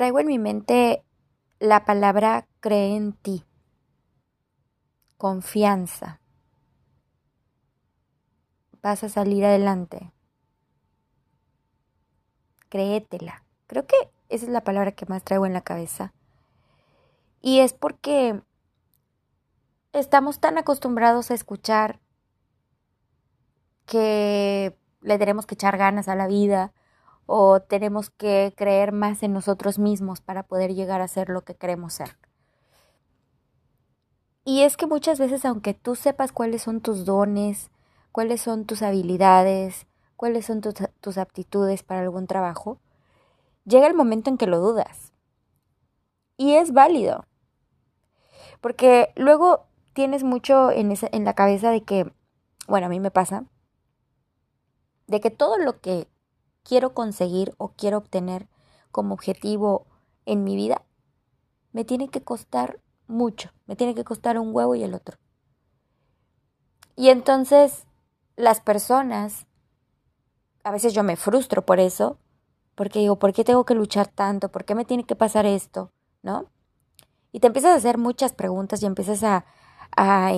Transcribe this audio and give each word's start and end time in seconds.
traigo 0.00 0.18
en 0.18 0.28
mi 0.28 0.38
mente 0.38 1.04
la 1.58 1.84
palabra 1.84 2.48
cree 2.60 2.96
en 2.96 3.12
ti, 3.12 3.44
confianza. 5.18 6.22
Vas 8.80 9.04
a 9.04 9.10
salir 9.10 9.44
adelante. 9.44 10.10
Créetela. 12.70 13.44
Creo 13.66 13.86
que 13.86 13.96
esa 14.30 14.46
es 14.46 14.50
la 14.50 14.64
palabra 14.64 14.92
que 14.92 15.04
más 15.04 15.22
traigo 15.22 15.44
en 15.44 15.52
la 15.52 15.60
cabeza. 15.60 16.14
Y 17.42 17.58
es 17.58 17.74
porque 17.74 18.40
estamos 19.92 20.40
tan 20.40 20.56
acostumbrados 20.56 21.30
a 21.30 21.34
escuchar 21.34 22.00
que 23.84 24.78
le 25.02 25.18
tenemos 25.18 25.44
que 25.44 25.56
echar 25.56 25.76
ganas 25.76 26.08
a 26.08 26.14
la 26.14 26.26
vida 26.26 26.72
o 27.32 27.60
tenemos 27.60 28.10
que 28.10 28.52
creer 28.56 28.90
más 28.90 29.22
en 29.22 29.32
nosotros 29.32 29.78
mismos 29.78 30.20
para 30.20 30.42
poder 30.42 30.74
llegar 30.74 31.00
a 31.00 31.06
ser 31.06 31.28
lo 31.28 31.42
que 31.42 31.54
queremos 31.54 31.94
ser. 31.94 32.16
Y 34.44 34.62
es 34.62 34.76
que 34.76 34.88
muchas 34.88 35.20
veces, 35.20 35.44
aunque 35.44 35.72
tú 35.72 35.94
sepas 35.94 36.32
cuáles 36.32 36.62
son 36.62 36.80
tus 36.80 37.04
dones, 37.04 37.70
cuáles 38.10 38.40
son 38.40 38.64
tus 38.64 38.82
habilidades, 38.82 39.86
cuáles 40.16 40.44
son 40.44 40.60
tus, 40.60 41.18
aptitudes 41.18 41.84
para 41.84 42.00
algún 42.00 42.26
trabajo, 42.26 42.80
llega 43.64 43.86
el 43.86 43.94
momento 43.94 44.28
en 44.28 44.36
que 44.36 44.48
lo 44.48 44.58
dudas. 44.58 45.12
Y 46.36 46.54
es 46.54 46.72
válido. 46.72 47.26
Porque 48.60 49.12
luego 49.14 49.68
tienes 49.92 50.24
mucho 50.24 50.72
en, 50.72 50.90
esa, 50.90 51.08
en 51.12 51.24
la 51.24 51.34
cabeza 51.34 51.70
de 51.70 51.84
que, 51.84 52.12
bueno, 52.66 52.86
a 52.88 52.90
mí 52.90 52.98
me 52.98 53.12
pasa, 53.12 53.44
de 55.06 55.20
que 55.20 55.30
todo 55.30 55.56
lo 55.56 55.80
que 55.80 56.08
quiero 56.70 56.94
conseguir 56.94 57.52
o 57.58 57.72
quiero 57.72 57.98
obtener 57.98 58.46
como 58.92 59.14
objetivo 59.14 59.88
en 60.24 60.44
mi 60.44 60.54
vida, 60.54 60.82
me 61.72 61.84
tiene 61.84 62.10
que 62.10 62.22
costar 62.22 62.78
mucho, 63.08 63.50
me 63.66 63.74
tiene 63.74 63.92
que 63.96 64.04
costar 64.04 64.38
un 64.38 64.54
huevo 64.54 64.76
y 64.76 64.84
el 64.84 64.94
otro. 64.94 65.18
Y 66.94 67.08
entonces 67.08 67.88
las 68.36 68.60
personas, 68.60 69.48
a 70.62 70.70
veces 70.70 70.94
yo 70.94 71.02
me 71.02 71.16
frustro 71.16 71.66
por 71.66 71.80
eso, 71.80 72.18
porque 72.76 73.00
digo, 73.00 73.18
¿por 73.18 73.32
qué 73.32 73.42
tengo 73.42 73.64
que 73.64 73.74
luchar 73.74 74.06
tanto? 74.06 74.52
¿Por 74.52 74.64
qué 74.64 74.76
me 74.76 74.84
tiene 74.84 75.02
que 75.02 75.16
pasar 75.16 75.46
esto? 75.46 75.90
¿No? 76.22 76.52
Y 77.32 77.40
te 77.40 77.48
empiezas 77.48 77.72
a 77.72 77.78
hacer 77.78 77.98
muchas 77.98 78.32
preguntas 78.32 78.80
y 78.80 78.86
empiezas 78.86 79.24
a, 79.24 79.44
a, 79.96 80.34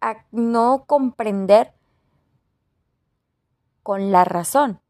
a 0.00 0.16
no 0.30 0.84
comprender 0.86 1.74
con 3.82 4.10
la 4.10 4.24
razón 4.24 4.80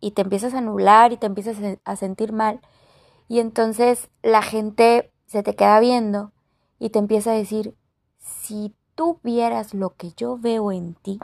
y 0.00 0.12
te 0.12 0.22
empiezas 0.22 0.54
a 0.54 0.58
anular 0.58 1.12
y 1.12 1.16
te 1.16 1.26
empiezas 1.26 1.56
a 1.84 1.96
sentir 1.96 2.32
mal 2.32 2.60
y 3.30 3.38
entonces 3.38 4.10
la 4.24 4.42
gente 4.42 5.12
se 5.26 5.44
te 5.44 5.54
queda 5.54 5.78
viendo 5.78 6.32
y 6.80 6.90
te 6.90 6.98
empieza 6.98 7.30
a 7.30 7.34
decir, 7.34 7.76
si 8.18 8.74
tú 8.96 9.20
vieras 9.22 9.72
lo 9.72 9.94
que 9.94 10.10
yo 10.16 10.36
veo 10.36 10.72
en 10.72 10.94
ti, 10.94 11.20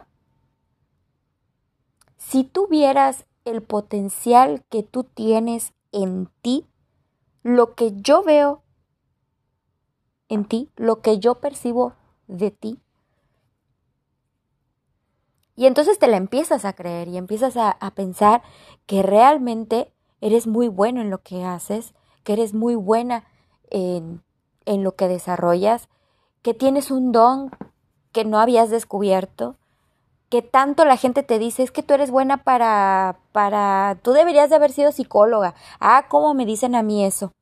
si 2.17 2.45
tú 2.45 2.69
vieras 2.69 3.27
el 3.45 3.61
potencial 3.61 4.65
que 4.69 4.85
tú 4.85 5.03
tienes 5.03 5.75
en 5.91 6.31
ti, 6.43 6.69
lo 7.43 7.75
que 7.75 7.93
yo 7.97 8.23
veo 8.23 8.63
en 10.29 10.45
ti, 10.45 10.71
lo 10.77 11.01
que 11.01 11.19
yo 11.19 11.41
percibo 11.41 11.95
de 12.29 12.53
ti, 12.53 12.79
y 15.57 15.67
entonces 15.67 15.99
te 15.99 16.07
la 16.07 16.19
empiezas 16.19 16.65
a 16.65 16.75
creer 16.75 17.09
y 17.09 17.17
empiezas 17.17 17.57
a, 17.57 17.77
pensar 17.95 18.43
que 18.87 19.03
realmente 19.03 19.93
eres 20.21 20.47
muy 20.47 20.69
bueno 20.69 21.01
en 21.01 21.11
lo 21.11 21.23
que 21.23 21.45
haces, 21.45 21.95
que 22.25 22.35
eres 22.35 22.53
muy 22.55 22.75
buena 22.75 23.25
en, 23.71 24.23
en 24.67 24.85
lo 24.85 24.95
que 24.95 25.09
desarrollas, 25.09 25.89
que 26.43 26.55
tienes 26.55 26.91
un 26.91 27.11
don 27.11 27.51
que 28.13 28.25
no 28.25 28.39
habías 28.39 28.71
descubierto, 28.71 29.57
que 30.29 30.43
tanto 30.43 30.85
la 30.85 30.97
gente 30.97 31.23
te 31.23 31.39
dice, 31.39 31.63
es 31.63 31.71
que 31.71 31.83
tú 31.83 31.95
eres 31.95 32.11
buena 32.11 32.43
para, 32.43 33.19
para, 33.33 33.99
tú 34.03 34.13
deberías 34.13 34.51
de 34.51 34.57
haber 34.57 34.73
sido 34.73 34.93
psicóloga. 34.93 35.55
Ah, 35.81 36.07
¿cómo 36.09 36.35
me 36.35 36.47
dicen 36.47 36.75
a 36.75 36.83
mí 36.83 37.05
eso? 37.05 37.33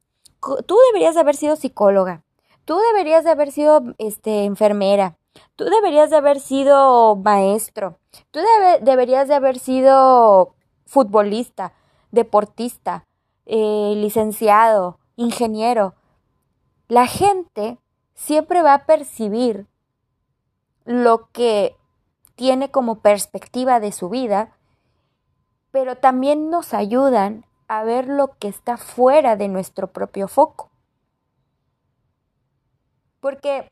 Tú 0.67 0.77
deberías 0.93 1.15
de 1.15 1.21
haber 1.21 1.37
sido 1.37 1.57
psicóloga. 1.57 2.23
Tú 2.65 2.79
deberías 2.93 3.25
de 3.25 3.31
haber 3.31 3.53
sido, 3.53 3.83
este, 3.99 4.45
enfermera. 4.45 5.17
Tú 5.57 5.65
deberías 5.65 6.11
de 6.11 6.17
haber 6.17 6.41
sido 6.41 7.17
maestro. 7.17 7.99
Tú 8.31 8.41
deberías 8.81 9.29
de 9.29 9.35
haber 9.35 9.59
sido 9.59 10.55
futbolista, 10.87 11.73
deportista, 12.11 13.07
eh, 13.47 13.95
licenciado, 13.97 14.99
ingeniero. 15.17 15.95
La 16.89 17.07
gente 17.07 17.79
siempre 18.15 18.63
va 18.63 18.75
a 18.75 18.87
percibir 18.87 19.67
lo 20.85 21.31
que 21.33 21.77
tiene 22.35 22.71
como 22.71 23.01
perspectiva 23.01 23.81
de 23.81 23.93
su 23.93 24.09
vida, 24.09 24.57
pero 25.71 25.97
también 25.97 26.51
nos 26.51 26.75
ayudan 26.75 27.47
a 27.69 27.83
ver 27.85 28.07
lo 28.07 28.37
que 28.39 28.49
está 28.49 28.77
fuera 28.77 29.37
de 29.37 29.49
nuestro 29.49 29.93
propio 29.93 30.29
foco. 30.29 30.71
Porque 33.21 33.71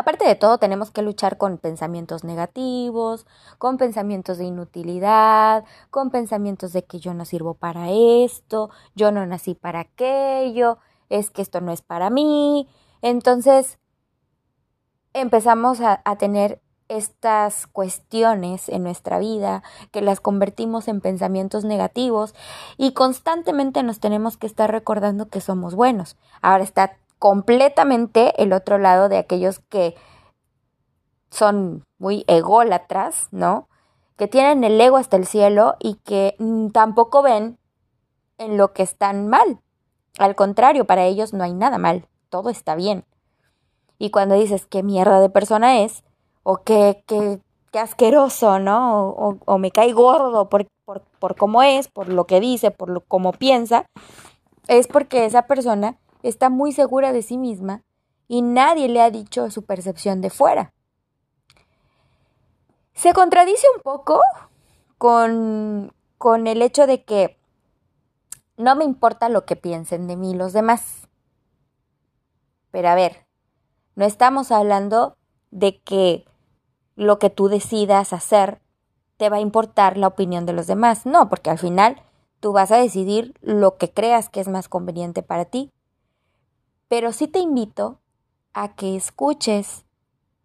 Aparte 0.00 0.26
de 0.26 0.34
todo, 0.34 0.56
tenemos 0.56 0.90
que 0.90 1.02
luchar 1.02 1.36
con 1.36 1.58
pensamientos 1.58 2.24
negativos, 2.24 3.26
con 3.58 3.76
pensamientos 3.76 4.38
de 4.38 4.44
inutilidad, 4.46 5.62
con 5.90 6.08
pensamientos 6.08 6.72
de 6.72 6.86
que 6.86 7.00
yo 7.00 7.12
no 7.12 7.26
sirvo 7.26 7.52
para 7.52 7.90
esto, 7.90 8.70
yo 8.94 9.12
no 9.12 9.26
nací 9.26 9.54
para 9.54 9.80
aquello, 9.80 10.78
es 11.10 11.30
que 11.30 11.42
esto 11.42 11.60
no 11.60 11.70
es 11.70 11.82
para 11.82 12.08
mí. 12.08 12.66
Entonces, 13.02 13.78
empezamos 15.12 15.82
a, 15.82 16.00
tener 16.16 16.62
estas 16.88 17.66
cuestiones 17.66 18.70
en 18.70 18.82
nuestra 18.82 19.18
vida, 19.18 19.62
que 19.90 20.00
las 20.00 20.20
convertimos 20.20 20.88
en 20.88 21.02
pensamientos 21.02 21.66
negativos 21.66 22.34
y 22.78 22.94
constantemente 22.94 23.82
nos 23.82 24.00
tenemos 24.00 24.38
que 24.38 24.46
estar 24.46 24.72
recordando 24.72 25.28
que 25.28 25.42
somos 25.42 25.74
buenos. 25.74 26.16
Ahora 26.40 26.64
está 26.64 26.96
completamente 27.20 28.42
el 28.42 28.52
otro 28.54 28.78
lado 28.78 29.10
de 29.10 29.18
aquellos 29.18 29.60
que 29.60 29.94
son 31.30 31.84
muy 31.98 32.24
ególatras, 32.26 33.28
¿no? 33.30 33.68
Que 34.16 34.26
tienen 34.26 34.64
el 34.64 34.80
ego 34.80 34.96
hasta 34.96 35.18
el 35.18 35.26
cielo 35.26 35.76
y 35.78 35.96
que 35.96 36.34
mm, 36.38 36.68
tampoco 36.70 37.22
ven 37.22 37.58
en 38.38 38.56
lo 38.56 38.72
que 38.72 38.82
están 38.82 39.28
mal. 39.28 39.60
Al 40.18 40.34
contrario, 40.34 40.86
para 40.86 41.04
ellos 41.04 41.34
no 41.34 41.44
hay 41.44 41.52
nada 41.52 41.76
mal, 41.76 42.08
todo 42.30 42.48
está 42.48 42.74
bien. 42.74 43.04
Y 43.98 44.10
cuando 44.10 44.34
dices 44.34 44.66
qué 44.66 44.82
mierda 44.82 45.20
de 45.20 45.28
persona 45.28 45.82
es, 45.82 46.02
o 46.42 46.62
qué, 46.62 47.04
qué, 47.06 47.38
qué 47.70 47.80
asqueroso, 47.80 48.58
¿no? 48.60 49.10
O, 49.10 49.36
o, 49.44 49.58
me 49.58 49.70
cae 49.70 49.92
gordo 49.92 50.48
por, 50.48 50.66
por, 50.86 51.02
por 51.18 51.36
cómo 51.36 51.62
es, 51.62 51.88
por 51.88 52.08
lo 52.08 52.26
que 52.26 52.40
dice, 52.40 52.70
por 52.70 52.88
lo, 52.88 53.02
cómo 53.02 53.32
piensa, 53.32 53.84
es 54.68 54.88
porque 54.88 55.26
esa 55.26 55.42
persona 55.42 55.98
está 56.22 56.50
muy 56.50 56.72
segura 56.72 57.12
de 57.12 57.22
sí 57.22 57.38
misma 57.38 57.82
y 58.28 58.42
nadie 58.42 58.88
le 58.88 59.00
ha 59.00 59.10
dicho 59.10 59.50
su 59.50 59.64
percepción 59.64 60.20
de 60.20 60.30
fuera. 60.30 60.72
Se 62.94 63.12
contradice 63.12 63.66
un 63.74 63.82
poco 63.82 64.20
con, 64.98 65.92
con 66.18 66.46
el 66.46 66.62
hecho 66.62 66.86
de 66.86 67.04
que 67.04 67.38
no 68.56 68.76
me 68.76 68.84
importa 68.84 69.28
lo 69.28 69.46
que 69.46 69.56
piensen 69.56 70.06
de 70.06 70.16
mí 70.16 70.34
los 70.34 70.52
demás. 70.52 71.08
Pero 72.70 72.88
a 72.88 72.94
ver, 72.94 73.26
no 73.96 74.04
estamos 74.04 74.52
hablando 74.52 75.16
de 75.50 75.80
que 75.80 76.24
lo 76.94 77.18
que 77.18 77.30
tú 77.30 77.48
decidas 77.48 78.12
hacer 78.12 78.60
te 79.16 79.28
va 79.28 79.38
a 79.38 79.40
importar 79.40 79.96
la 79.96 80.06
opinión 80.06 80.46
de 80.46 80.52
los 80.52 80.66
demás. 80.66 81.06
No, 81.06 81.28
porque 81.28 81.50
al 81.50 81.58
final 81.58 82.02
tú 82.40 82.52
vas 82.52 82.70
a 82.70 82.76
decidir 82.76 83.34
lo 83.40 83.76
que 83.76 83.90
creas 83.92 84.28
que 84.28 84.40
es 84.40 84.48
más 84.48 84.68
conveniente 84.68 85.22
para 85.22 85.44
ti. 85.44 85.70
Pero 86.90 87.12
sí 87.12 87.28
te 87.28 87.38
invito 87.38 88.00
a 88.52 88.74
que 88.74 88.96
escuches 88.96 89.84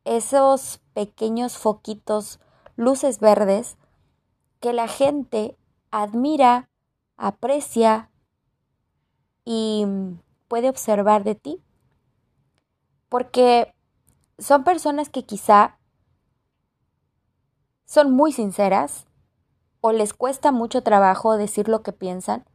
esos 0.03 0.79
pequeños 0.93 1.57
foquitos, 1.57 2.39
luces 2.75 3.19
verdes, 3.19 3.77
que 4.59 4.71
la 4.71 4.87
gente 4.87 5.57
admira, 5.89 6.69
aprecia 7.17 8.11
y 9.43 9.87
puede 10.47 10.69
observar 10.69 11.23
de 11.23 11.33
ti. 11.33 11.63
Porque 13.09 13.73
son 14.37 14.63
personas 14.63 15.09
que 15.09 15.25
quizá 15.25 15.79
son 17.85 18.11
muy 18.11 18.31
sinceras 18.31 19.07
o 19.81 19.91
les 19.91 20.13
cuesta 20.13 20.51
mucho 20.51 20.83
trabajo 20.83 21.37
decir 21.37 21.69
lo 21.69 21.81
que 21.81 21.91
piensan 21.91 22.45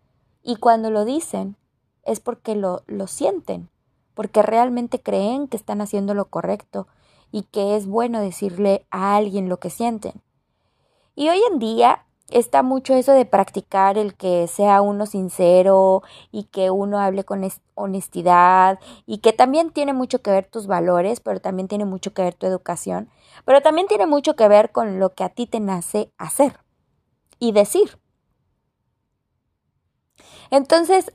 y 0.45 0.57
cuando 0.57 0.93
lo 0.93 1.05
dicen 1.05 1.57
es 2.05 2.21
porque 2.21 2.55
lo, 2.55 2.85
lo 2.87 3.09
sienten 3.09 3.69
porque 4.15 4.43
realmente 4.43 5.01
creen 5.01 5.49
que 5.49 5.57
están 5.57 5.81
haciendo 5.81 6.15
lo 6.15 6.27
correcto 6.27 6.87
y 7.33 7.43
que 7.45 7.77
es 7.77 7.87
bueno 7.87 8.21
decirle 8.21 8.87
a 8.91 9.17
alguien 9.17 9.49
lo 9.49 9.59
que 9.59 9.71
sienten. 9.71 10.21
Y 11.15 11.29
hoy 11.29 11.41
en 11.51 11.59
día 11.59 12.05
está 12.31 12.63
mucho 12.63 12.95
eso 12.95 13.13
de 13.13 13.25
practicar 13.25 13.99
el 13.99 14.15
que 14.15 14.47
sea 14.47 14.83
uno 14.83 15.07
sincero 15.07 16.03
y 16.31 16.45
que 16.45 16.71
uno 16.71 16.99
hable 16.99 17.25
con 17.25 17.47
honestidad 17.75 18.79
y 19.07 19.19
que 19.19 19.33
también 19.33 19.71
tiene 19.71 19.93
mucho 19.93 20.23
que 20.23 20.31
ver 20.31 20.47
tus 20.47 20.67
valores, 20.67 21.21
pero 21.21 21.41
también 21.41 21.69
tiene 21.69 21.85
mucho 21.85 22.13
que 22.15 22.23
ver 22.23 22.35
tu 22.35 22.47
educación, 22.47 23.11
pero 23.45 23.61
también 23.61 23.87
tiene 23.87 24.07
mucho 24.07 24.37
que 24.37 24.49
ver 24.49 24.71
con 24.71 24.99
lo 24.99 25.15
que 25.15 25.25
a 25.25 25.29
ti 25.29 25.47
te 25.47 25.61
nace 25.61 26.13
hacer 26.19 26.59
y 27.39 27.53
decir. 27.53 27.99
Entonces, 30.51 31.13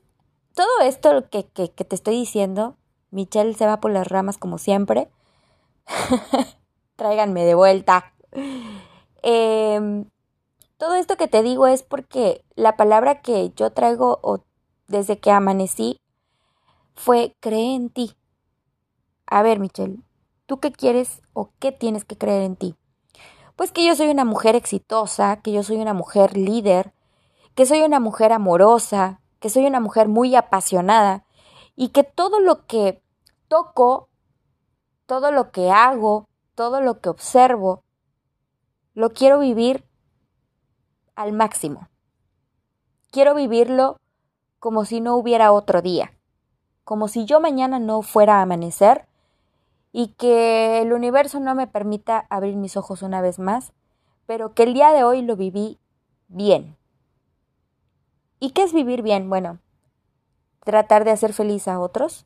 todo 0.54 0.82
esto 0.82 1.30
que, 1.30 1.46
que, 1.48 1.72
que 1.72 1.86
te 1.86 1.96
estoy 1.96 2.16
diciendo, 2.16 2.78
Michelle 3.12 3.54
se 3.54 3.66
va 3.66 3.80
por 3.80 3.92
las 3.92 4.08
ramas 4.08 4.38
como 4.38 4.58
siempre. 4.58 5.10
Tráiganme 6.96 7.46
de 7.46 7.56
vuelta. 7.56 8.14
Eh, 9.24 10.06
todo 10.78 10.96
esto 10.96 11.18
que 11.18 11.28
te 11.28 11.42
digo 11.42 11.68
es 11.68 11.84
porque 11.84 12.44
la 12.56 12.76
palabra 12.78 13.22
que 13.22 13.52
yo 13.56 13.72
traigo 13.72 14.44
desde 14.88 15.20
que 15.20 15.32
amanecí 15.32 16.00
fue 16.94 17.36
cree 17.40 17.76
en 17.76 17.90
ti. 17.90 18.16
A 19.28 19.42
ver, 19.42 19.60
Michelle, 19.60 20.00
¿tú 20.46 20.60
qué 20.60 20.72
quieres 20.72 21.22
o 21.34 21.52
qué 21.60 21.72
tienes 21.72 22.06
que 22.06 22.18
creer 22.18 22.44
en 22.44 22.56
ti? 22.56 22.76
Pues 23.56 23.72
que 23.72 23.86
yo 23.86 23.96
soy 23.96 24.08
una 24.08 24.26
mujer 24.26 24.56
exitosa, 24.56 25.38
que 25.38 25.52
yo 25.52 25.64
soy 25.64 25.78
una 25.78 25.94
mujer 25.94 26.38
líder, 26.38 26.94
que 27.56 27.66
soy 27.66 27.82
una 27.82 28.00
mujer 28.00 28.34
amorosa, 28.34 29.22
que 29.40 29.50
soy 29.50 29.66
una 29.66 29.80
mujer 29.80 30.08
muy 30.08 30.36
apasionada 30.36 31.25
y 31.76 31.90
que 31.90 32.04
todo 32.04 32.40
lo 32.40 32.66
que 32.66 33.02
toco, 33.48 34.10
todo 35.06 35.32
lo 35.32 35.52
que 35.52 35.72
hago, 35.72 36.28
todo 36.56 36.82
lo 36.82 37.00
que 37.00 37.10
observo, 37.10 37.84
lo 38.94 39.12
quiero 39.12 39.40
vivir 39.40 39.86
al 41.16 41.34
máximo. 41.34 41.90
Quiero 43.12 43.36
vivirlo 43.36 44.00
como 44.60 44.86
si 44.86 45.02
no 45.02 45.16
hubiera 45.16 45.52
otro 45.52 45.82
día, 45.82 46.18
como 46.84 47.08
si 47.08 47.26
yo 47.26 47.40
mañana 47.40 47.80
no 47.80 48.02
fuera 48.02 48.40
a 48.40 48.42
amanecer 48.42 49.08
y 49.92 50.10
que 50.10 50.82
el 50.82 50.92
universo 50.92 51.40
no 51.40 51.56
me 51.56 51.68
permita 51.68 52.26
abrir 52.30 52.56
mis 52.56 52.76
ojos 52.76 53.02
una 53.02 53.22
vez 53.22 53.40
más, 53.40 53.74
pero 54.26 54.54
que 54.54 54.64
el 54.64 54.74
día 54.74 54.92
de 54.92 55.04
hoy 55.04 55.22
lo 55.22 55.36
viví 55.36 55.80
bien. 56.28 56.78
¿Y 58.40 58.52
qué 58.52 58.64
es 58.64 58.74
vivir 58.74 59.02
bien? 59.02 59.30
Bueno, 59.30 59.60
tratar 60.66 61.06
de 61.06 61.12
hacer 61.12 61.32
feliz 61.32 61.70
a 61.70 61.80
otros, 61.80 62.26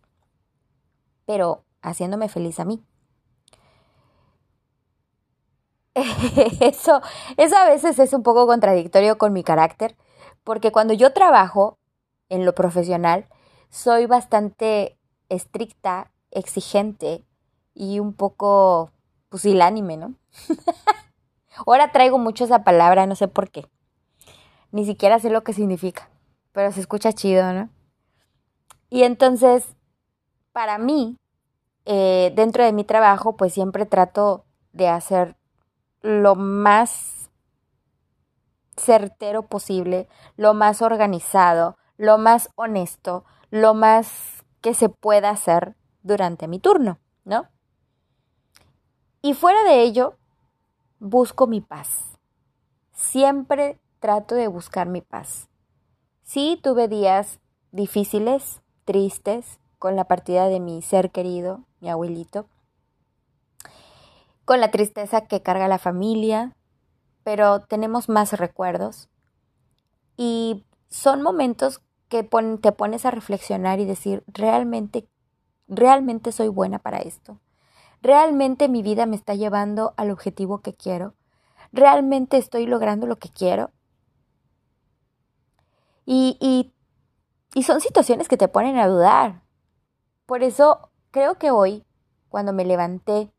pero 1.25 1.63
haciéndome 1.81 2.29
feliz 2.29 2.59
a 2.59 2.65
mí. 2.65 2.83
eso, 6.61 7.01
eso 7.37 7.57
a 7.57 7.65
veces 7.65 7.99
es 7.99 8.13
un 8.13 8.23
poco 8.23 8.47
contradictorio 8.47 9.17
con 9.17 9.33
mi 9.33 9.43
carácter, 9.43 9.95
porque 10.43 10.71
cuando 10.71 10.93
yo 10.93 11.13
trabajo 11.13 11.77
en 12.29 12.45
lo 12.45 12.55
profesional, 12.55 13.27
soy 13.69 14.05
bastante 14.05 14.97
estricta, 15.27 16.11
exigente 16.31 17.25
y 17.73 17.99
un 17.99 18.13
poco 18.13 18.91
pusilánime, 19.29 19.97
¿no? 19.97 20.15
Ahora 21.67 21.91
traigo 21.91 22.17
mucho 22.17 22.45
esa 22.45 22.63
palabra, 22.63 23.05
no 23.05 23.15
sé 23.15 23.27
por 23.27 23.51
qué. 23.51 23.67
Ni 24.71 24.85
siquiera 24.85 25.19
sé 25.19 25.29
lo 25.29 25.43
que 25.43 25.53
significa, 25.53 26.09
pero 26.53 26.71
se 26.71 26.79
escucha 26.79 27.11
chido, 27.11 27.51
¿no? 27.51 27.69
Y 28.89 29.03
entonces, 29.03 29.75
para 30.51 30.77
mí, 30.77 31.17
eh, 31.85 32.31
dentro 32.35 32.63
de 32.63 32.73
mi 32.73 32.83
trabajo, 32.83 33.35
pues 33.35 33.53
siempre 33.53 33.85
trato 33.85 34.45
de 34.73 34.87
hacer 34.87 35.35
lo 36.01 36.35
más 36.35 37.29
certero 38.77 39.47
posible, 39.47 40.07
lo 40.37 40.53
más 40.53 40.81
organizado, 40.81 41.77
lo 41.97 42.17
más 42.17 42.49
honesto, 42.55 43.25
lo 43.49 43.73
más 43.73 44.45
que 44.61 44.73
se 44.73 44.89
pueda 44.89 45.29
hacer 45.29 45.75
durante 46.01 46.47
mi 46.47 46.59
turno, 46.59 46.99
¿no? 47.25 47.49
Y 49.21 49.33
fuera 49.33 49.63
de 49.63 49.81
ello, 49.81 50.17
busco 50.99 51.45
mi 51.45 51.59
paz. 51.59 52.17
Siempre 52.93 53.79
trato 53.99 54.35
de 54.35 54.47
buscar 54.47 54.87
mi 54.87 55.01
paz. 55.01 55.49
Sí, 56.23 56.59
tuve 56.63 56.87
días 56.87 57.39
difíciles, 57.71 58.61
tristes, 58.89 59.59
con 59.77 59.95
la 59.95 60.05
partida 60.05 60.47
de 60.47 60.59
mi 60.59 60.81
ser 60.81 61.11
querido, 61.11 61.63
mi 61.79 61.91
abuelito, 61.91 62.47
con 64.45 64.59
la 64.59 64.71
tristeza 64.71 65.27
que 65.27 65.43
carga 65.43 65.67
la 65.67 65.77
familia, 65.77 66.55
pero 67.23 67.59
tenemos 67.59 68.09
más 68.09 68.33
recuerdos. 68.33 69.07
Y 70.17 70.65
son 70.89 71.21
momentos 71.21 71.81
que 72.07 72.23
te 72.23 72.71
pones 72.71 73.05
a 73.05 73.11
reflexionar 73.11 73.79
y 73.79 73.85
decir, 73.85 74.23
realmente, 74.25 75.07
realmente 75.67 76.31
soy 76.31 76.47
buena 76.47 76.79
para 76.79 76.97
esto. 76.97 77.39
Realmente 78.01 78.69
mi 78.69 78.81
vida 78.81 79.05
me 79.05 79.17
está 79.17 79.35
llevando 79.35 79.93
al 79.97 80.09
objetivo 80.09 80.61
que 80.61 80.73
quiero. 80.73 81.13
Realmente 81.71 82.37
estoy 82.37 82.65
logrando 82.65 83.05
lo 83.05 83.17
que 83.17 83.29
quiero. 83.29 83.69
Y, 86.07 86.37
y, 86.41 86.73
y 87.53 87.63
son 87.63 87.81
situaciones 87.81 88.27
que 88.27 88.37
te 88.37 88.47
ponen 88.47 88.77
a 88.77 88.87
dudar. 88.87 89.43
Por 90.25 90.43
eso 90.43 90.91
creo 91.11 91.35
que 91.35 91.51
hoy, 91.51 91.83
cuando 92.29 92.53
me 92.53 92.65
levanté 92.65 93.31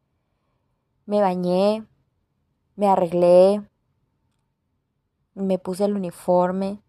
me 1.11 1.21
bañé, 1.21 1.85
me 2.77 2.87
arreglé, 2.87 3.69
me 5.35 5.59
puse 5.59 5.85
el 5.85 5.95
uniforme 5.95 6.85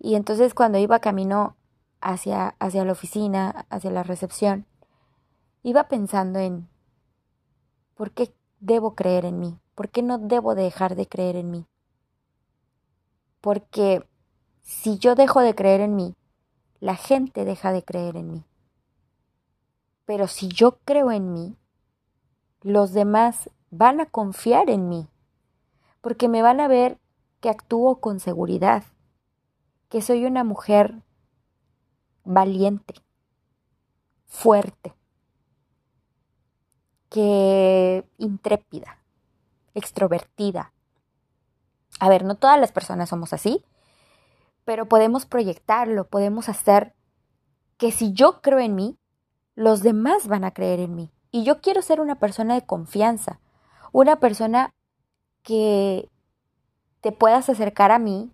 y 0.00 0.16
entonces 0.16 0.52
cuando 0.52 0.78
iba 0.78 0.98
camino 0.98 1.56
hacia, 2.00 2.56
hacia 2.58 2.84
la 2.84 2.90
oficina, 2.90 3.66
hacia 3.70 3.92
la 3.92 4.02
recepción, 4.02 4.66
iba 5.62 5.86
pensando 5.86 6.40
en 6.40 6.68
¿por 7.94 8.10
qué 8.10 8.34
debo 8.58 8.96
creer 8.96 9.26
en 9.26 9.38
mí? 9.38 9.60
¿Por 9.76 9.90
qué 9.90 10.02
no 10.02 10.18
debo 10.18 10.56
dejar 10.56 10.96
de 10.96 11.06
creer 11.06 11.36
en 11.36 11.52
mí? 11.52 11.66
Porque 13.40 14.04
si 14.62 14.98
yo 14.98 15.14
dejo 15.14 15.40
de 15.40 15.54
creer 15.54 15.82
en 15.82 15.94
mí, 15.94 16.16
la 16.80 16.96
gente 16.96 17.44
deja 17.44 17.72
de 17.72 17.84
creer 17.84 18.16
en 18.16 18.32
mí. 18.32 18.44
Pero 20.06 20.26
si 20.26 20.48
yo 20.48 20.78
creo 20.84 21.12
en 21.12 21.32
mí, 21.32 21.56
los 22.62 22.92
demás 22.92 23.50
van 23.70 24.00
a 24.00 24.06
confiar 24.06 24.68
en 24.70 24.88
mí, 24.88 25.08
porque 26.00 26.28
me 26.28 26.42
van 26.42 26.60
a 26.60 26.68
ver 26.68 26.98
que 27.40 27.48
actúo 27.48 28.00
con 28.00 28.18
seguridad, 28.18 28.84
que 29.88 30.02
soy 30.02 30.24
una 30.24 30.42
mujer 30.42 31.02
valiente, 32.24 32.94
fuerte, 34.26 34.94
que 37.08 38.04
intrépida, 38.18 38.98
extrovertida. 39.74 40.72
A 41.98 42.08
ver, 42.08 42.24
no 42.24 42.36
todas 42.36 42.58
las 42.58 42.72
personas 42.72 43.08
somos 43.08 43.32
así, 43.32 43.64
pero 44.64 44.86
podemos 44.86 45.26
proyectarlo, 45.26 46.06
podemos 46.08 46.48
hacer 46.48 46.94
que 47.76 47.92
si 47.92 48.12
yo 48.12 48.40
creo 48.40 48.58
en 48.58 48.74
mí, 48.74 48.98
los 49.54 49.82
demás 49.82 50.28
van 50.28 50.44
a 50.44 50.52
creer 50.52 50.80
en 50.80 50.94
mí. 50.94 51.10
Y 51.30 51.44
yo 51.44 51.60
quiero 51.60 51.82
ser 51.82 52.00
una 52.00 52.18
persona 52.18 52.54
de 52.54 52.66
confianza, 52.66 53.40
una 53.92 54.20
persona 54.20 54.74
que 55.42 56.08
te 57.00 57.12
puedas 57.12 57.48
acercar 57.48 57.90
a 57.90 57.98
mí 57.98 58.32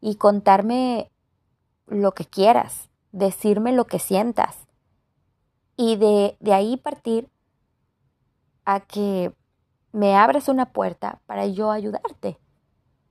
y 0.00 0.16
contarme 0.16 1.10
lo 1.86 2.12
que 2.12 2.24
quieras, 2.24 2.90
decirme 3.12 3.72
lo 3.72 3.86
que 3.86 3.98
sientas 3.98 4.66
y 5.76 5.96
de, 5.96 6.36
de 6.40 6.54
ahí 6.54 6.76
partir 6.76 7.28
a 8.64 8.80
que 8.80 9.34
me 9.92 10.16
abras 10.16 10.48
una 10.48 10.72
puerta 10.72 11.20
para 11.26 11.46
yo 11.46 11.70
ayudarte, 11.70 12.38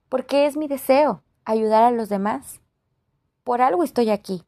porque 0.09 0.47
es 0.47 0.57
mi 0.57 0.67
deseo 0.67 1.23
ayudar 1.45 1.83
a 1.83 1.91
los 1.91 2.09
demás. 2.09 2.61
Por 3.43 3.61
algo 3.61 3.83
estoy 3.83 4.09
aquí. 4.09 4.43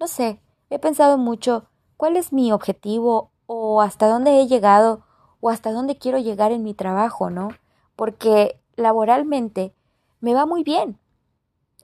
No 0.00 0.06
sé, 0.06 0.40
he 0.70 0.78
pensado 0.78 1.18
mucho 1.18 1.68
cuál 1.96 2.16
es 2.16 2.32
mi 2.32 2.52
objetivo 2.52 3.32
o 3.46 3.80
hasta 3.82 4.08
dónde 4.08 4.40
he 4.40 4.46
llegado 4.46 5.04
o 5.40 5.50
hasta 5.50 5.72
dónde 5.72 5.98
quiero 5.98 6.18
llegar 6.18 6.52
en 6.52 6.62
mi 6.62 6.74
trabajo, 6.74 7.30
¿no? 7.30 7.48
Porque 7.96 8.60
laboralmente 8.76 9.74
me 10.20 10.34
va 10.34 10.46
muy 10.46 10.62
bien. 10.62 10.98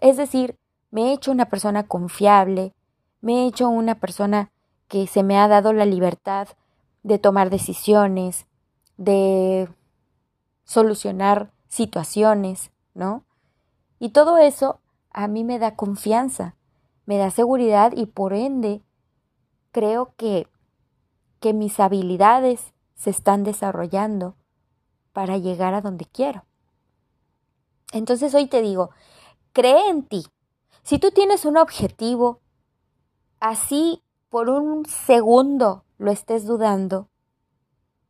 Es 0.00 0.16
decir, 0.16 0.58
me 0.90 1.10
he 1.10 1.12
hecho 1.12 1.32
una 1.32 1.48
persona 1.48 1.86
confiable, 1.86 2.72
me 3.20 3.42
he 3.42 3.46
hecho 3.46 3.68
una 3.68 3.96
persona 3.96 4.52
que 4.88 5.06
se 5.06 5.22
me 5.22 5.38
ha 5.38 5.48
dado 5.48 5.72
la 5.72 5.86
libertad 5.86 6.48
de 7.02 7.18
tomar 7.18 7.50
decisiones, 7.50 8.46
de 8.96 9.68
solucionar 10.64 11.52
situaciones, 11.68 12.70
¿no? 12.94 13.24
Y 13.98 14.10
todo 14.10 14.38
eso 14.38 14.80
a 15.10 15.28
mí 15.28 15.44
me 15.44 15.58
da 15.58 15.76
confianza, 15.76 16.56
me 17.06 17.18
da 17.18 17.30
seguridad 17.30 17.92
y 17.94 18.06
por 18.06 18.32
ende 18.32 18.82
creo 19.72 20.14
que 20.16 20.48
que 21.44 21.52
mis 21.52 21.78
habilidades 21.78 22.72
se 22.94 23.10
están 23.10 23.44
desarrollando 23.44 24.34
para 25.12 25.36
llegar 25.36 25.74
a 25.74 25.82
donde 25.82 26.06
quiero. 26.06 26.46
Entonces 27.92 28.34
hoy 28.34 28.46
te 28.46 28.62
digo, 28.62 28.92
cree 29.52 29.90
en 29.90 30.04
ti. 30.04 30.24
Si 30.82 30.98
tú 30.98 31.10
tienes 31.10 31.44
un 31.44 31.58
objetivo, 31.58 32.40
así 33.40 34.02
por 34.30 34.48
un 34.48 34.86
segundo 34.86 35.84
lo 35.98 36.10
estés 36.10 36.46
dudando, 36.46 37.10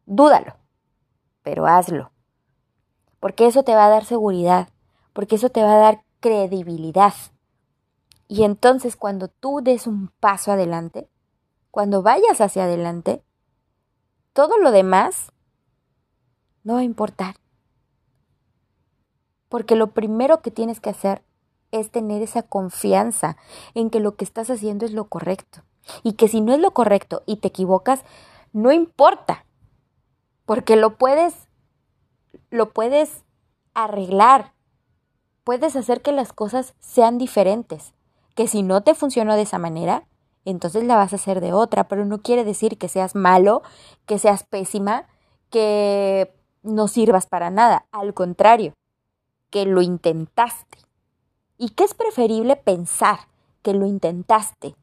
dúdalo, 0.07 0.55
pero 1.43 1.67
hazlo. 1.67 2.13
Porque 3.19 3.49
eso 3.49 3.65
te 3.65 3.75
va 3.75 3.87
a 3.87 3.91
dar 3.91 4.05
seguridad, 4.05 4.69
porque 5.15 5.37
eso 5.37 5.49
te 5.49 5.63
va 5.63 5.77
a 5.77 5.79
dar 5.79 6.05
credibilidad. 6.21 7.15
Y 8.29 8.45
entonces 8.45 8.97
cuando 8.97 9.29
tú 9.29 9.63
des 9.63 9.87
un 9.87 10.09
paso 10.21 10.53
adelante, 10.53 11.09
cuando 11.71 12.03
vayas 12.03 12.43
hacia 12.43 12.65
adelante, 12.65 13.25
todo 14.35 14.59
lo 14.59 14.71
demás 14.71 15.33
no 16.63 16.75
va 16.75 16.81
a 16.81 16.85
importar. 16.85 17.37
Porque 19.49 19.77
lo 19.77 19.93
primero 19.93 20.43
que 20.43 20.51
tienes 20.51 20.81
que 20.81 20.91
hacer 20.91 21.23
es 21.71 21.91
tener 21.91 22.23
esa 22.23 22.43
confianza 22.43 23.37
en 23.75 23.91
que 23.91 24.01
lo 24.01 24.17
que 24.17 24.25
estás 24.25 24.51
haciendo 24.51 24.85
es 24.85 24.93
lo 24.93 25.09
correcto. 25.09 25.63
Y 26.03 26.15
que 26.15 26.29
si 26.29 26.41
no 26.41 26.55
es 26.55 26.61
lo 26.61 26.73
correcto 26.73 27.23
y 27.27 27.37
te 27.37 27.49
equivocas, 27.49 28.05
no 28.53 28.73
importa. 28.73 29.47
Porque 30.47 30.77
lo 30.77 30.97
puedes 30.97 31.49
lo 32.51 32.73
puedes 32.73 33.25
arreglar. 33.75 34.54
Puedes 35.45 35.77
hacer 35.77 36.01
que 36.01 36.13
las 36.13 36.33
cosas 36.33 36.75
sean 36.81 37.19
diferentes. 37.19 37.93
Que 38.35 38.49
si 38.49 38.63
no 38.63 38.83
te 38.83 38.95
funcionó 38.95 39.37
de 39.37 39.43
esa 39.43 39.59
manera, 39.59 40.07
entonces 40.45 40.85
la 40.85 40.97
vas 40.97 41.13
a 41.13 41.17
hacer 41.17 41.41
de 41.41 41.53
otra, 41.53 41.87
pero 41.87 42.05
no 42.05 42.23
quiere 42.23 42.45
decir 42.45 42.79
que 42.79 42.89
seas 42.89 43.15
malo, 43.15 43.63
que 44.07 44.19
seas 44.19 44.45
pésima, 44.45 45.07
que 45.51 46.35
no 46.63 46.89
sirvas 46.89 47.27
para 47.27 47.51
nada. 47.51 47.87
Al 47.93 48.15
contrario, 48.15 48.73
que 49.51 49.67
lo 49.67 49.83
intentaste. 49.83 50.79
¿Y 51.59 51.71
qué 51.71 51.85
es 51.85 51.95
preferible 51.95 52.57
pensar 52.57 53.21
que 53.63 53.73
lo 53.73 53.87
intentaste 53.87 54.75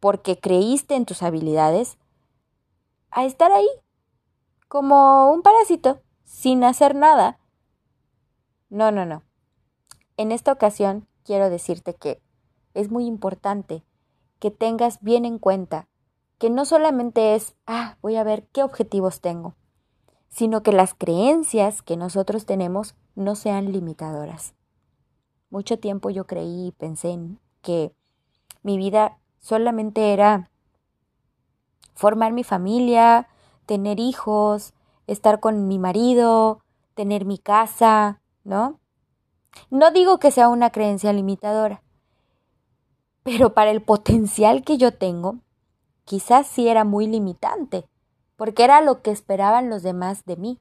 porque 0.00 0.38
creíste 0.38 0.94
en 0.94 1.06
tus 1.06 1.22
habilidades 1.22 1.96
a 3.10 3.24
estar 3.24 3.50
ahí 3.50 3.68
como 4.68 5.32
un 5.32 5.42
parásito 5.42 6.00
sin 6.24 6.62
hacer 6.62 6.94
nada? 6.94 7.38
No, 8.68 8.90
no, 8.90 9.06
no. 9.06 9.25
En 10.16 10.32
esta 10.32 10.52
ocasión 10.52 11.06
quiero 11.24 11.50
decirte 11.50 11.94
que 11.94 12.22
es 12.74 12.90
muy 12.90 13.06
importante 13.06 13.84
que 14.38 14.50
tengas 14.50 15.00
bien 15.00 15.24
en 15.24 15.38
cuenta 15.38 15.88
que 16.38 16.50
no 16.50 16.64
solamente 16.64 17.34
es, 17.34 17.54
ah, 17.66 17.96
voy 18.02 18.16
a 18.16 18.24
ver 18.24 18.46
qué 18.52 18.62
objetivos 18.62 19.20
tengo, 19.20 19.56
sino 20.28 20.62
que 20.62 20.72
las 20.72 20.94
creencias 20.94 21.82
que 21.82 21.96
nosotros 21.96 22.44
tenemos 22.46 22.94
no 23.14 23.34
sean 23.34 23.72
limitadoras. 23.72 24.54
Mucho 25.50 25.78
tiempo 25.78 26.10
yo 26.10 26.26
creí 26.26 26.68
y 26.68 26.72
pensé 26.72 27.10
en 27.10 27.40
que 27.62 27.94
mi 28.62 28.76
vida 28.76 29.18
solamente 29.38 30.12
era 30.12 30.50
formar 31.94 32.32
mi 32.32 32.44
familia, 32.44 33.28
tener 33.64 33.98
hijos, 33.98 34.74
estar 35.06 35.40
con 35.40 35.68
mi 35.68 35.78
marido, 35.78 36.60
tener 36.94 37.24
mi 37.24 37.38
casa, 37.38 38.20
¿no? 38.44 38.80
No 39.70 39.90
digo 39.90 40.18
que 40.18 40.30
sea 40.30 40.48
una 40.48 40.70
creencia 40.70 41.12
limitadora, 41.12 41.82
pero 43.22 43.54
para 43.54 43.70
el 43.70 43.82
potencial 43.82 44.62
que 44.62 44.78
yo 44.78 44.92
tengo, 44.92 45.36
quizás 46.04 46.46
sí 46.46 46.68
era 46.68 46.84
muy 46.84 47.06
limitante, 47.06 47.88
porque 48.36 48.64
era 48.64 48.80
lo 48.80 49.02
que 49.02 49.10
esperaban 49.10 49.68
los 49.68 49.82
demás 49.82 50.24
de 50.24 50.36
mí. 50.36 50.60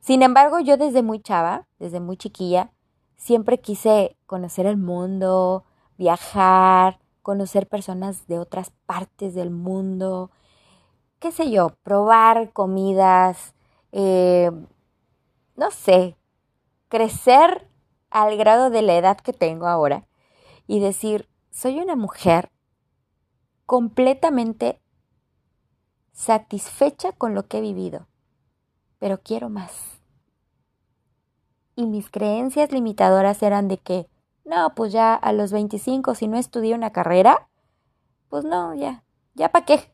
Sin 0.00 0.22
embargo, 0.22 0.58
yo 0.60 0.76
desde 0.76 1.02
muy 1.02 1.20
chava, 1.20 1.66
desde 1.78 2.00
muy 2.00 2.16
chiquilla, 2.16 2.72
siempre 3.16 3.60
quise 3.60 4.16
conocer 4.26 4.66
el 4.66 4.76
mundo, 4.76 5.64
viajar, 5.98 6.98
conocer 7.22 7.68
personas 7.68 8.26
de 8.26 8.38
otras 8.38 8.72
partes 8.86 9.34
del 9.34 9.50
mundo, 9.50 10.30
qué 11.20 11.30
sé 11.30 11.50
yo, 11.50 11.76
probar 11.82 12.52
comidas, 12.52 13.54
eh, 13.92 14.50
no 15.54 15.70
sé, 15.70 16.16
crecer 16.88 17.69
al 18.10 18.36
grado 18.36 18.70
de 18.70 18.82
la 18.82 18.96
edad 18.96 19.18
que 19.18 19.32
tengo 19.32 19.66
ahora 19.66 20.06
y 20.66 20.80
decir, 20.80 21.28
soy 21.50 21.78
una 21.80 21.96
mujer 21.96 22.50
completamente 23.66 24.80
satisfecha 26.12 27.12
con 27.12 27.34
lo 27.34 27.46
que 27.46 27.58
he 27.58 27.60
vivido, 27.60 28.08
pero 28.98 29.20
quiero 29.22 29.48
más. 29.48 30.00
Y 31.76 31.86
mis 31.86 32.10
creencias 32.10 32.72
limitadoras 32.72 33.42
eran 33.42 33.68
de 33.68 33.78
que, 33.78 34.06
no, 34.44 34.74
pues 34.74 34.92
ya 34.92 35.14
a 35.14 35.32
los 35.32 35.52
25, 35.52 36.14
si 36.14 36.28
no 36.28 36.36
estudié 36.36 36.74
una 36.74 36.90
carrera, 36.90 37.48
pues 38.28 38.44
no, 38.44 38.74
ya, 38.74 39.04
ya 39.34 39.50
para 39.50 39.64
qué. 39.64 39.92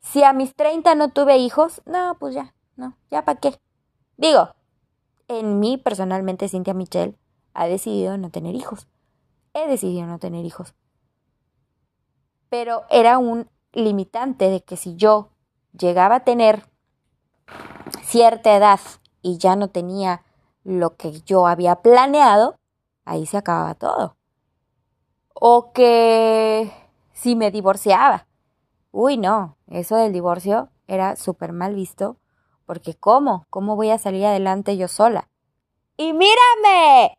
Si 0.00 0.22
a 0.22 0.32
mis 0.32 0.54
30 0.54 0.94
no 0.94 1.10
tuve 1.10 1.36
hijos, 1.38 1.82
no, 1.86 2.16
pues 2.18 2.34
ya, 2.34 2.54
no, 2.76 2.96
ya 3.10 3.24
para 3.24 3.38
qué. 3.38 3.60
Digo, 4.16 4.54
en 5.28 5.60
mí 5.60 5.78
personalmente 5.78 6.48
Cintia 6.48 6.74
Michelle 6.74 7.16
ha 7.52 7.66
decidido 7.66 8.16
no 8.18 8.30
tener 8.30 8.54
hijos 8.54 8.88
he 9.54 9.68
decidido 9.68 10.06
no 10.06 10.18
tener 10.18 10.44
hijos. 10.44 10.74
Pero 12.50 12.84
era 12.90 13.18
un 13.18 13.48
limitante 13.72 14.50
de 14.50 14.62
que 14.62 14.76
si 14.76 14.96
yo 14.96 15.30
llegaba 15.72 16.16
a 16.16 16.24
tener 16.24 16.68
cierta 18.02 18.54
edad 18.54 18.80
y 19.22 19.38
ya 19.38 19.56
no 19.56 19.68
tenía 19.68 20.22
lo 20.64 20.96
que 20.96 21.20
yo 21.22 21.46
había 21.46 21.76
planeado, 21.76 22.56
ahí 23.04 23.26
se 23.26 23.38
acababa 23.38 23.74
todo. 23.74 24.16
O 25.32 25.72
que 25.72 26.70
si 27.12 27.36
me 27.36 27.50
divorciaba. 27.50 28.26
Uy, 28.92 29.16
no, 29.18 29.56
eso 29.66 29.96
del 29.96 30.12
divorcio 30.12 30.68
era 30.86 31.16
súper 31.16 31.52
mal 31.52 31.74
visto, 31.74 32.16
porque 32.66 32.94
¿cómo? 32.94 33.46
¿Cómo 33.50 33.76
voy 33.76 33.90
a 33.90 33.98
salir 33.98 34.26
adelante 34.26 34.76
yo 34.76 34.88
sola? 34.88 35.28
Y 35.96 36.12
mírame, 36.12 37.16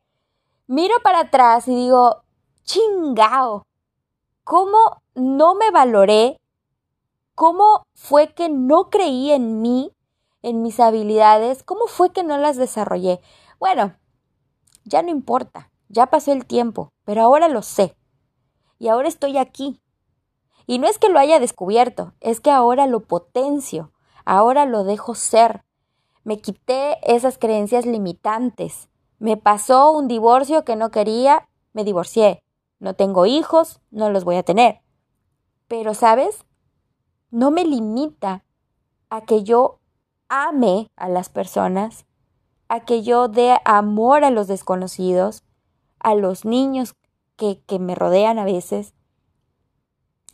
miro 0.67 0.95
para 1.03 1.21
atrás 1.21 1.67
y 1.67 1.75
digo, 1.75 2.23
chingao, 2.63 3.63
¿cómo 4.43 5.01
no 5.13 5.55
me 5.55 5.71
valoré? 5.71 6.37
¿Cómo 7.35 7.83
fue 7.93 8.33
que 8.33 8.49
no 8.49 8.89
creí 8.89 9.31
en 9.31 9.61
mí, 9.61 9.91
en 10.41 10.61
mis 10.61 10.79
habilidades? 10.79 11.63
¿Cómo 11.63 11.87
fue 11.87 12.11
que 12.11 12.23
no 12.23 12.37
las 12.37 12.57
desarrollé? 12.57 13.19
Bueno, 13.59 13.95
ya 14.83 15.01
no 15.01 15.09
importa, 15.09 15.71
ya 15.89 16.07
pasó 16.07 16.31
el 16.31 16.45
tiempo, 16.45 16.91
pero 17.03 17.21
ahora 17.21 17.47
lo 17.47 17.61
sé. 17.61 17.95
Y 18.79 18.87
ahora 18.87 19.07
estoy 19.07 19.37
aquí. 19.37 19.79
Y 20.67 20.79
no 20.79 20.87
es 20.87 20.97
que 20.97 21.09
lo 21.09 21.19
haya 21.19 21.39
descubierto, 21.39 22.13
es 22.19 22.39
que 22.39 22.51
ahora 22.51 22.87
lo 22.87 23.01
potencio, 23.01 23.91
ahora 24.25 24.65
lo 24.65 24.83
dejo 24.83 25.15
ser. 25.15 25.63
Me 26.23 26.39
quité 26.39 26.97
esas 27.03 27.37
creencias 27.37 27.85
limitantes. 27.85 28.89
Me 29.19 29.37
pasó 29.37 29.91
un 29.91 30.07
divorcio 30.07 30.65
que 30.65 30.75
no 30.75 30.91
quería, 30.91 31.47
me 31.73 31.83
divorcié. 31.83 32.43
No 32.79 32.95
tengo 32.95 33.25
hijos, 33.25 33.79
no 33.91 34.09
los 34.09 34.23
voy 34.23 34.35
a 34.35 34.43
tener. 34.43 34.81
Pero, 35.67 35.93
¿sabes? 35.93 36.45
No 37.31 37.51
me 37.51 37.63
limita 37.63 38.43
a 39.09 39.21
que 39.21 39.43
yo 39.43 39.79
ame 40.27 40.91
a 40.95 41.07
las 41.07 41.29
personas, 41.29 42.05
a 42.67 42.81
que 42.81 43.03
yo 43.03 43.27
dé 43.27 43.57
amor 43.63 44.23
a 44.23 44.31
los 44.31 44.47
desconocidos, 44.47 45.43
a 45.99 46.15
los 46.15 46.45
niños 46.45 46.95
que, 47.35 47.61
que 47.65 47.79
me 47.79 47.95
rodean 47.95 48.39
a 48.39 48.45
veces, 48.45 48.93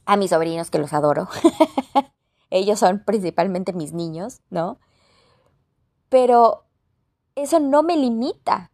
a 0.05 0.17
mis 0.17 0.31
sobrinos 0.31 0.71
que 0.71 0.79
los 0.79 0.93
adoro. 0.93 1.27
Ellos 2.51 2.79
son 2.79 3.03
principalmente 3.03 3.73
mis 3.73 3.93
niños, 3.93 4.41
¿no? 4.51 4.77
Pero 6.09 6.65
eso 7.33 7.59
no 7.59 7.81
me 7.81 7.97
limita. 7.97 8.71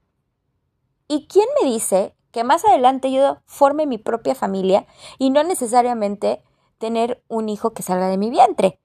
¿Y 1.07 1.27
quién 1.27 1.48
me 1.62 1.69
dice 1.69 2.15
que 2.31 2.43
más 2.43 2.65
adelante 2.65 3.12
yo 3.12 3.38
forme 3.46 3.86
mi 3.88 3.98
propia 3.98 4.36
familia 4.36 4.86
y 5.17 5.29
no 5.29 5.43
necesariamente 5.43 6.43
tener 6.77 7.24
un 7.27 7.50
hijo 7.50 7.74
que 7.74 7.84
salga 7.84 8.07
de 8.07 8.17
mi 8.17 8.29
vientre. 8.29 8.79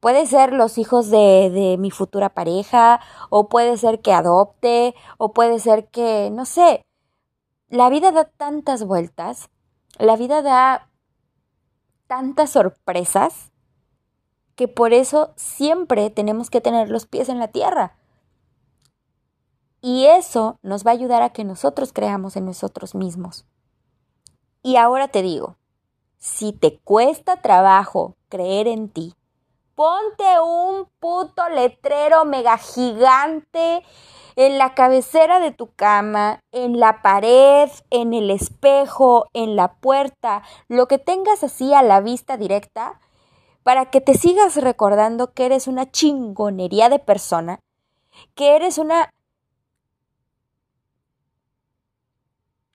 Puede 0.00 0.26
ser 0.26 0.52
los 0.52 0.78
hijos 0.78 1.10
de, 1.10 1.50
de 1.50 1.76
mi 1.78 1.90
futura 1.90 2.30
pareja, 2.30 3.00
o 3.28 3.48
puede 3.48 3.76
ser 3.76 4.00
que 4.00 4.12
adopte, 4.12 4.94
o 5.18 5.32
puede 5.32 5.58
ser 5.58 5.88
que, 5.88 6.30
no 6.32 6.46
sé, 6.46 6.82
la 7.68 7.90
vida 7.90 8.10
da 8.10 8.24
tantas 8.24 8.84
vueltas, 8.84 9.50
la 9.98 10.16
vida 10.16 10.42
da 10.42 10.88
tantas 12.06 12.50
sorpresas, 12.50 13.49
que 14.60 14.68
por 14.68 14.92
eso 14.92 15.32
siempre 15.36 16.10
tenemos 16.10 16.50
que 16.50 16.60
tener 16.60 16.90
los 16.90 17.06
pies 17.06 17.30
en 17.30 17.38
la 17.38 17.48
tierra. 17.48 17.96
Y 19.80 20.04
eso 20.04 20.58
nos 20.60 20.84
va 20.84 20.90
a 20.90 20.92
ayudar 20.92 21.22
a 21.22 21.30
que 21.30 21.44
nosotros 21.44 21.94
creamos 21.94 22.36
en 22.36 22.44
nosotros 22.44 22.94
mismos. 22.94 23.46
Y 24.62 24.76
ahora 24.76 25.08
te 25.08 25.22
digo, 25.22 25.56
si 26.18 26.52
te 26.52 26.76
cuesta 26.76 27.40
trabajo 27.40 28.16
creer 28.28 28.68
en 28.68 28.90
ti, 28.90 29.14
ponte 29.74 30.24
un 30.44 30.86
puto 30.98 31.48
letrero 31.48 32.26
mega 32.26 32.58
gigante 32.58 33.82
en 34.36 34.58
la 34.58 34.74
cabecera 34.74 35.40
de 35.40 35.52
tu 35.52 35.72
cama, 35.72 36.40
en 36.52 36.78
la 36.78 37.00
pared, 37.00 37.70
en 37.88 38.12
el 38.12 38.30
espejo, 38.30 39.24
en 39.32 39.56
la 39.56 39.72
puerta, 39.72 40.42
lo 40.68 40.86
que 40.86 40.98
tengas 40.98 41.42
así 41.44 41.72
a 41.72 41.82
la 41.82 42.02
vista 42.02 42.36
directa, 42.36 43.00
para 43.62 43.90
que 43.90 44.00
te 44.00 44.14
sigas 44.14 44.56
recordando 44.56 45.32
que 45.32 45.46
eres 45.46 45.66
una 45.66 45.90
chingonería 45.90 46.88
de 46.88 46.98
persona, 46.98 47.60
que 48.34 48.56
eres 48.56 48.78
una 48.78 49.12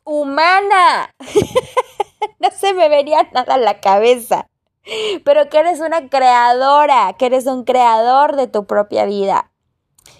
humana. 0.03 1.13
no 2.39 2.49
se 2.51 2.73
me 2.73 2.89
vería 2.89 3.23
nada 3.33 3.55
a 3.55 3.57
la 3.57 3.81
cabeza. 3.81 4.47
Pero 5.23 5.49
que 5.49 5.57
eres 5.57 5.79
una 5.79 6.09
creadora, 6.09 7.13
que 7.17 7.25
eres 7.25 7.47
un 7.47 7.63
creador 7.63 8.35
de 8.35 8.47
tu 8.47 8.65
propia 8.65 9.05
vida. 9.05 9.51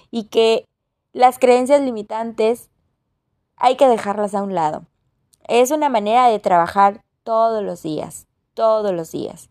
Y 0.10 0.26
que 0.26 0.66
las 1.14 1.38
creencias 1.40 1.82
limitantes 1.82 2.70
hay 3.58 3.78
que 3.78 3.88
dejarlas 3.88 4.34
a 4.34 4.42
un 4.42 4.56
lado. 4.56 4.86
Es 5.48 5.70
una 5.70 5.90
manera 5.90 6.28
de 6.28 6.40
trabajar 6.40 7.04
todos 7.24 7.64
los 7.64 7.84
días, 7.84 8.28
todos 8.56 8.92
los 8.92 9.12
días. 9.12 9.50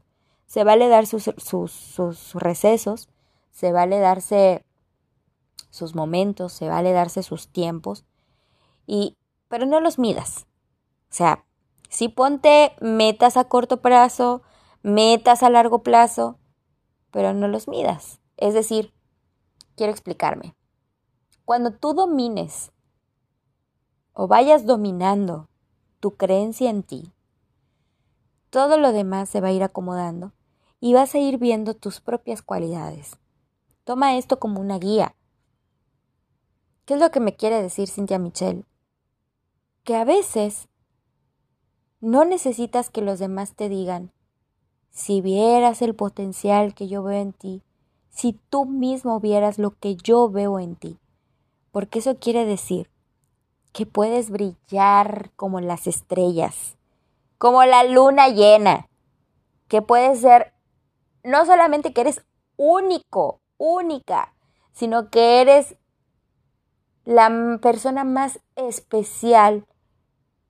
Se 0.55 0.63
vale 0.63 0.87
dar 0.87 1.09
sus, 1.09 1.33
sus, 1.39 1.73
sus 1.73 2.35
recesos, 2.35 3.09
se 3.51 3.73
vale 3.73 3.99
darse 3.99 4.65
sus 5.71 5.97
momentos, 5.97 6.53
se 6.53 6.69
vale 6.69 6.93
darse 6.93 7.25
sus 7.25 7.49
tiempos, 7.49 8.05
y, 8.87 9.17
pero 9.49 9.67
no 9.67 9.81
los 9.81 9.99
midas. 9.99 10.47
O 11.11 11.13
sea, 11.13 11.45
si 11.89 12.09
ponte 12.09 12.77
metas 12.81 13.37
a 13.37 13.49
corto 13.49 13.83
plazo, 13.83 14.43
metas 14.85 15.43
a 15.43 15.51
largo 15.51 15.83
plazo, 15.83 16.39
pero 17.11 17.35
no 17.35 17.49
los 17.49 17.67
midas. 17.67 18.21
Es 18.37 18.55
decir, 18.55 18.95
quiero 19.75 19.91
explicarme. 19.93 20.55
Cuando 21.45 21.73
tú 21.73 21.95
domines 21.95 22.71
o 24.13 24.29
vayas 24.29 24.67
dominando 24.67 25.49
tu 25.99 26.17
creencia 26.17 26.71
en 26.71 26.85
ti, 26.85 27.13
todo 28.51 28.77
lo 28.77 28.93
demás 28.93 29.29
se 29.29 29.41
va 29.41 29.49
a 29.49 29.53
ir 29.53 29.65
acomodando 29.65 30.31
y 30.85 30.93
vas 30.93 31.15
a 31.15 31.19
ir 31.19 31.39
viendo 31.39 31.73
tus 31.73 32.03
propias 32.03 32.43
cualidades. 32.43 33.17
Toma 33.85 34.19
esto 34.19 34.39
como 34.39 34.61
una 34.61 34.79
guía. 34.79 35.15
¿Qué 36.85 36.93
es 36.93 37.01
lo 37.01 37.11
que 37.11 37.21
me 37.21 37.37
quiere 37.37 37.63
decir 37.63 37.89
Cintia 37.89 38.19
Michelle? 38.19 38.67
Que 39.83 39.97
a 39.97 40.05
veces 40.05 40.69
no 42.03 42.27
necesitas 42.27 42.91
que 42.91 43.01
los 43.01 43.19
demás 43.19 43.55
te 43.55 43.71
digan, 43.71 44.13
si 44.91 45.23
vieras 45.23 45.81
el 45.81 45.95
potencial 45.95 46.75
que 46.75 46.87
yo 46.87 47.03
veo 47.03 47.19
en 47.19 47.33
ti, 47.33 47.63
si 48.11 48.39
tú 48.51 48.67
mismo 48.67 49.21
vieras 49.21 49.59
lo 49.59 49.71
que 49.71 49.97
yo 49.97 50.29
veo 50.29 50.59
en 50.59 50.77
ti, 50.77 50.99
porque 51.73 52.01
eso 52.01 52.19
quiere 52.19 52.45
decir 52.45 52.91
que 53.73 53.87
puedes 53.87 54.29
brillar 54.29 55.31
como 55.37 55.63
las 55.63 55.87
estrellas, 55.87 56.77
como 57.39 57.65
la 57.65 57.85
luna 57.85 58.29
llena, 58.29 58.91
que 59.69 59.81
puedes 59.81 60.21
ser, 60.21 60.54
no 61.25 61.45
solamente 61.47 61.93
que 61.93 62.03
eres 62.03 62.25
único, 62.57 63.41
única, 63.57 64.35
sino 64.73 65.11
que 65.11 65.41
eres 65.41 65.77
la 67.05 67.59
persona 67.61 68.05
más 68.05 68.41
especial. 68.55 69.67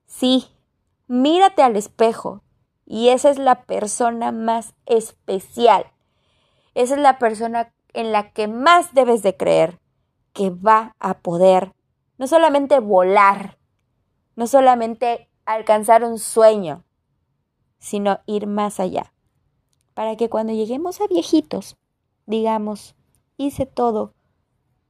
Sí, 0.07 0.55
Mírate 1.07 1.63
al 1.63 1.77
espejo 1.77 2.43
y 2.87 3.11
esa 3.11 3.29
es 3.29 3.39
la 3.39 3.65
persona 3.67 4.33
más 4.33 4.75
especial. 4.87 5.93
Esa 6.75 6.95
es 6.95 7.01
la 7.01 7.19
persona 7.19 7.75
en 7.93 8.11
la 8.11 8.33
que 8.33 8.49
más 8.49 8.95
debes 8.95 9.23
de 9.23 9.37
creer 9.37 9.79
que 10.33 10.49
va 10.49 10.97
a 10.99 11.19
poder 11.19 11.75
no 12.17 12.27
solamente 12.27 12.81
volar, 12.81 13.59
no 14.35 14.47
solamente 14.47 15.31
alcanzar 15.45 16.05
un 16.05 16.19
sueño, 16.19 16.85
sino 17.79 18.21
ir 18.25 18.47
más 18.47 18.81
allá. 18.81 19.13
Para 19.95 20.17
que 20.17 20.29
cuando 20.29 20.53
lleguemos 20.53 21.01
a 21.01 21.07
viejitos, 21.07 21.77
digamos, 22.27 22.95
hice 23.37 23.67
todo 23.67 24.13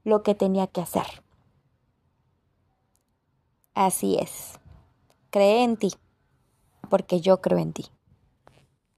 lo 0.03 0.23
que 0.23 0.35
tenía 0.35 0.67
que 0.67 0.81
hacer. 0.81 1.07
Así 3.75 4.17
es. 4.17 4.59
Cree 5.31 5.65
en 5.65 5.77
ti 5.77 5.91
porque 6.89 7.21
yo 7.21 7.41
creo 7.41 7.59
en 7.59 7.73
ti. 7.73 7.87